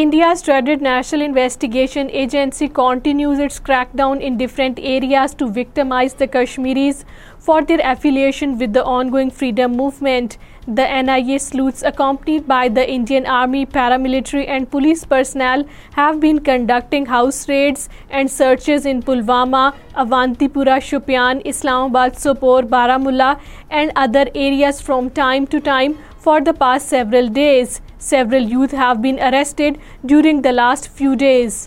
India's 0.00 0.40
dreaded 0.46 0.82
National 0.84 1.22
Investigation 1.26 2.10
Agency 2.22 2.66
continues 2.78 3.38
its 3.44 3.54
crackdown 3.68 4.20
in 4.28 4.34
different 4.40 4.80
areas 4.94 5.34
to 5.42 5.46
victimize 5.58 6.16
the 6.22 6.26
Kashmiris 6.34 6.98
for 7.46 7.56
their 7.70 7.80
affiliation 7.92 8.58
with 8.62 8.74
the 8.74 8.82
ongoing 8.94 9.30
freedom 9.30 9.78
movement. 9.82 10.36
The 10.80 10.86
NIA 11.08 11.38
sleuths, 11.44 11.82
accompanied 11.92 12.46
by 12.52 12.68
the 12.68 12.84
Indian 12.96 13.26
Army, 13.38 13.64
paramilitary 13.64 14.46
and 14.56 14.70
police 14.70 15.06
personnel, 15.12 15.64
have 15.94 16.20
been 16.20 16.40
conducting 16.50 17.06
house 17.06 17.48
raids 17.48 17.88
and 18.10 18.34
searches 18.38 18.84
in 18.84 19.02
Pulwama, 19.02 19.64
Avantipura, 19.94 20.78
Shopian, 20.90 21.40
Islamabad, 21.54 22.20
Sopor, 22.26 22.60
Baramulla 22.76 23.30
and 23.70 23.98
other 24.04 24.26
areas 24.34 24.82
from 24.90 25.10
time 25.22 25.46
to 25.56 25.62
time 25.70 25.98
for 26.18 26.40
the 26.42 26.58
past 26.66 26.98
several 26.98 27.34
days. 27.44 27.74
Several 27.98 28.50
youth 28.56 28.72
have 28.72 29.00
been 29.06 29.20
arrested 29.30 29.78
during 30.14 30.42
the 30.42 30.58
last 30.62 30.92
few 31.00 31.16
days. 31.28 31.64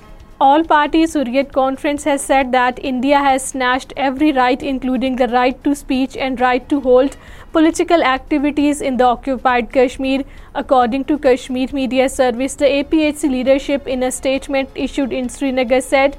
All 0.47 0.63
parties 0.63 1.15
Hurriyet 1.17 1.49
Conference 1.55 2.05
has 2.09 2.25
said 2.25 2.53
that 2.53 2.77
India 2.91 3.19
has 3.23 3.47
snatched 3.47 3.91
every 3.97 4.31
right, 4.31 4.61
including 4.63 5.17
the 5.17 5.27
right 5.27 5.61
to 5.65 5.75
speech 5.75 6.15
and 6.15 6.39
right 6.39 6.69
to 6.69 6.79
hold 6.79 7.17
political 7.51 8.01
activities 8.01 8.79
in 8.79 8.95
the 8.95 9.05
occupied 9.05 9.67
Kashmir. 9.73 10.23
According 10.55 11.05
to 11.11 11.17
Kashmir 11.27 11.75
Media 11.79 12.07
Service, 12.07 12.55
the 12.55 12.69
APHC 12.77 13.29
leadership 13.33 13.85
in 13.85 14.01
a 14.01 14.13
statement 14.13 14.69
issued 14.75 15.11
in 15.11 15.27
Srinagar 15.27 15.81
said 15.81 16.17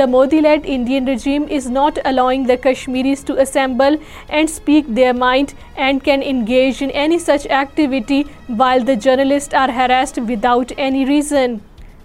the 0.00 0.06
Modi-led 0.06 0.64
Indian 0.64 1.12
regime 1.12 1.48
is 1.60 1.68
not 1.68 2.02
allowing 2.06 2.50
the 2.54 2.56
Kashmiris 2.56 3.22
to 3.24 3.38
assemble 3.48 4.02
and 4.30 4.56
speak 4.58 4.94
their 5.02 5.12
mind 5.12 5.56
and 5.76 6.02
can 6.02 6.22
engage 6.22 6.80
in 6.80 6.90
any 6.92 7.24
such 7.30 7.50
activity 7.62 8.26
while 8.46 8.82
the 8.82 9.00
journalists 9.08 9.52
are 9.52 9.70
harassed 9.70 10.22
without 10.36 10.78
any 10.78 11.04
reason. 11.16 11.60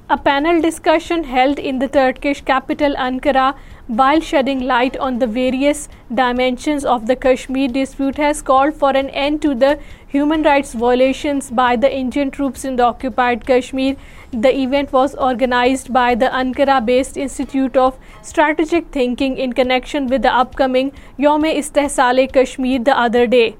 A 0.10 0.18
panel 0.18 0.62
discussion 0.62 1.24
held 1.24 1.58
in 1.58 1.80
the 1.80 1.88
Turkish 1.88 2.42
capital 2.42 2.96
Ankara, 2.96 3.54
while 3.88 4.20
shedding 4.20 4.64
light 4.70 4.98
on 4.98 5.20
the 5.20 5.28
various 5.28 5.88
dimensions 6.14 6.84
of 6.84 7.06
the 7.08 7.16
Kashmir 7.16 7.70
dispute, 7.70 8.18
has 8.18 8.42
called 8.42 8.74
for 8.74 8.90
an 8.90 9.10
end 9.12 9.42
to 9.44 9.56
the 9.56 9.80
human 10.06 10.44
rights 10.44 10.74
violations 10.74 11.50
by 11.50 11.78
the 11.78 11.96
Indian 12.02 12.32
troops 12.32 12.66
in 12.66 12.76
the 12.76 12.84
occupied 12.84 13.48
Kashmir. 13.48 13.96
The 14.34 14.54
event 14.66 14.92
was 14.92 15.16
organized 15.16 15.94
by 15.94 16.16
the 16.16 16.30
Ankara-based 16.44 17.16
Institute 17.16 17.78
of 17.78 17.98
Strategic 18.22 18.92
Thinking 18.92 19.38
in 19.38 19.54
connection 19.54 20.08
with 20.08 20.22
the 20.22 20.36
upcoming 20.46 20.92
Yom-e 21.16 21.58
Istehsal-e 21.60 22.28
Kashmir 22.28 22.84
the 22.84 23.00
other 23.08 23.26
day. 23.26 23.54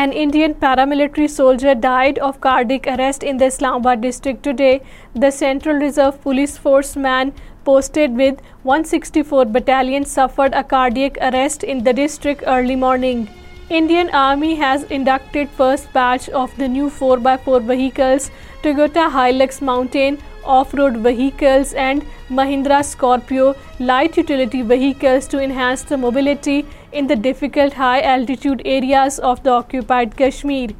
An 0.00 0.12
Indian 0.20 0.54
paramilitary 0.54 1.28
soldier 1.30 1.74
died 1.74 2.18
of 2.26 2.40
cardiac 2.40 2.86
arrest 2.92 3.22
in 3.22 3.36
the 3.36 3.48
Islamabad 3.50 4.00
district 4.04 4.42
today. 4.42 4.80
The 5.14 5.30
Central 5.30 5.82
Reserve 5.86 6.22
Police 6.22 6.56
Force 6.56 6.92
man 6.96 7.32
posted 7.66 8.16
with 8.22 8.40
164 8.62 9.44
Battalion 9.56 10.06
suffered 10.14 10.54
a 10.54 10.64
cardiac 10.64 11.20
arrest 11.28 11.68
in 11.74 11.84
the 11.84 11.92
district 11.92 12.44
early 12.46 12.76
morning. 12.84 13.28
Indian 13.68 14.08
Army 14.22 14.54
has 14.54 14.82
inducted 14.84 15.50
first 15.60 15.92
batch 15.92 16.30
of 16.30 16.56
the 16.56 16.68
new 16.68 16.88
4x4 16.88 17.62
vehicles 17.70 18.30
Toyota 18.64 19.10
Hilux 19.18 19.60
Mountain 19.72 20.20
off-road 20.44 20.96
vehicles 20.96 21.72
and 21.74 22.04
Mahindra 22.30 22.84
Scorpio 22.84 23.54
light 23.78 24.16
utility 24.16 24.62
vehicles 24.62 25.26
to 25.28 25.40
enhance 25.40 25.82
the 25.82 25.96
mobility 25.96 26.64
in 26.92 27.06
the 27.06 27.16
difficult 27.16 27.72
high-altitude 27.72 28.62
areas 28.64 29.18
of 29.18 29.42
the 29.42 29.50
occupied 29.50 30.16
Kashmir. 30.16 30.70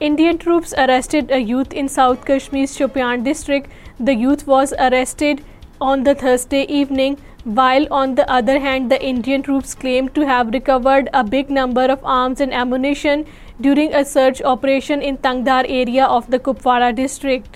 Indian 0.00 0.38
troops 0.38 0.74
arrested 0.74 1.30
a 1.30 1.38
youth 1.38 1.72
in 1.72 1.88
South 1.88 2.24
Kashmir's 2.24 2.76
Shopian 2.78 3.24
district. 3.24 3.70
The 3.98 4.14
youth 4.14 4.46
was 4.46 4.74
arrested 4.74 5.42
on 5.80 6.04
the 6.04 6.14
Thursday 6.14 6.64
evening, 6.64 7.18
while 7.44 7.86
on 7.90 8.14
the 8.14 8.30
other 8.30 8.58
hand 8.58 8.90
the 8.90 9.02
Indian 9.02 9.42
troops 9.42 9.74
claimed 9.74 10.14
to 10.14 10.26
have 10.26 10.52
recovered 10.52 11.08
a 11.14 11.24
big 11.24 11.50
number 11.50 11.84
of 11.84 12.04
arms 12.04 12.40
and 12.40 12.52
ammunition 12.52 13.26
during 13.60 13.94
a 13.94 14.04
search 14.04 14.42
operation 14.42 15.00
in 15.00 15.16
Tangdhar 15.16 15.64
area 15.66 16.04
of 16.04 16.30
the 16.30 16.38
Kupwara 16.38 16.94
district. 16.94 17.54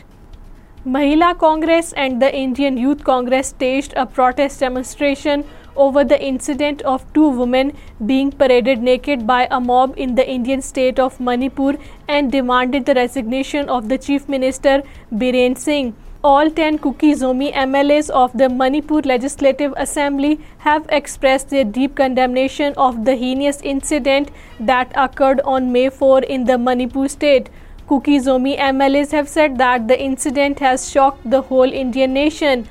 Mahila 0.85 1.37
Congress 1.37 1.93
and 1.93 2.23
the 2.23 2.35
Indian 2.35 2.79
Youth 2.79 3.03
Congress 3.05 3.49
staged 3.49 3.93
a 3.97 4.07
protest 4.07 4.61
demonstration 4.61 5.45
over 5.77 6.05
the 6.05 6.19
incident 6.29 6.81
of 6.93 7.05
two 7.13 7.29
women 7.29 7.75
being 8.07 8.33
paraded 8.33 8.83
naked 8.83 9.27
by 9.27 9.47
a 9.51 9.61
mob 9.61 9.93
in 9.99 10.15
the 10.15 10.27
Indian 10.37 10.63
state 10.63 10.99
of 10.99 11.21
Manipur 11.21 11.77
and 12.09 12.33
demanded 12.33 12.87
the 12.87 12.95
resignation 12.95 13.69
of 13.69 13.91
the 13.91 13.99
Chief 13.99 14.27
Minister 14.27 14.83
Biren 15.13 15.59
Singh. 15.59 15.93
All 16.25 16.51
10 16.51 16.79
Kuki-Zomi 16.79 17.53
MLAs 17.53 18.09
of 18.09 18.33
the 18.33 18.49
Manipur 18.49 19.03
Legislative 19.03 19.75
Assembly 19.77 20.41
have 20.69 20.85
expressed 20.89 21.51
their 21.51 21.65
deep 21.65 21.95
condemnation 21.95 22.73
of 22.77 23.05
the 23.05 23.17
heinous 23.17 23.61
incident 23.63 24.31
that 24.59 24.93
occurred 24.97 25.41
on 25.45 25.73
May 25.73 25.89
4 25.91 26.23
in 26.23 26.47
the 26.47 26.57
Manipur 26.57 27.07
state. 27.07 27.49
Kuki-Zomi 27.91 28.57
MLAs 28.67 29.11
have 29.11 29.29
said 29.29 29.59
that 29.63 29.89
the 29.89 29.97
incident 30.03 30.61
has 30.65 30.85
shocked 30.89 31.29
the 31.33 31.41
whole 31.49 31.73
Indian 31.81 32.13
nation. 32.19 32.63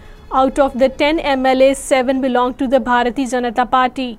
Out 0.41 0.63
of 0.67 0.79
the 0.79 0.89
10 1.03 1.19
MLAs, 1.33 1.75
7 1.89 2.21
belong 2.21 2.55
to 2.63 2.71
the 2.77 2.81
Bharatiya 2.87 3.35
Janata 3.35 3.69
Party. 3.77 4.09